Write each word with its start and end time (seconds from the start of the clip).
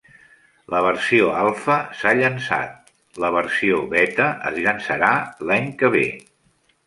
La 0.75 0.79
versió 0.85 1.27
alfa 1.41 1.75
s'ha 1.99 2.13
llançat, 2.21 2.89
la 3.25 3.31
versió 3.37 3.77
beta 3.93 4.29
es 4.53 4.59
llançarà 4.65 5.11
l'any 5.51 5.69
que 5.83 5.93
ve. 5.97 6.05